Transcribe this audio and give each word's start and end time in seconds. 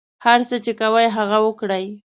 هر 0.25 0.39
څه 0.49 0.55
چې 0.63 0.71
کوئ 0.79 1.05
هغه 1.17 1.37
وکړئ. 1.45 1.85